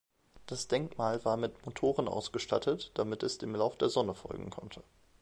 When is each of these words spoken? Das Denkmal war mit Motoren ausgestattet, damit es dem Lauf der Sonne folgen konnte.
Das 0.47 0.67
Denkmal 0.67 1.23
war 1.25 1.37
mit 1.37 1.63
Motoren 1.63 2.07
ausgestattet, 2.07 2.89
damit 2.95 3.21
es 3.21 3.37
dem 3.37 3.53
Lauf 3.55 3.77
der 3.77 3.89
Sonne 3.89 4.15
folgen 4.15 4.49
konnte. 4.49 4.81